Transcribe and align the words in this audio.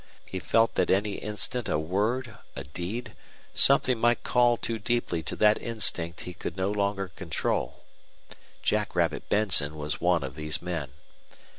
He 0.25 0.39
felt 0.39 0.73
that 0.73 0.89
any 0.89 1.17
instant 1.17 1.69
a 1.69 1.77
word, 1.77 2.39
a 2.55 2.63
deed, 2.63 3.13
something 3.53 3.99
might 3.99 4.23
call 4.23 4.57
too 4.57 4.79
deeply 4.79 5.21
to 5.21 5.35
that 5.35 5.61
instinct 5.61 6.21
he 6.21 6.33
could 6.33 6.57
no 6.57 6.71
longer 6.71 7.09
control. 7.09 7.83
Jackrabbit 8.63 9.29
Benson 9.29 9.75
was 9.77 10.01
one 10.01 10.23
of 10.23 10.33
these 10.33 10.59
men. 10.59 10.89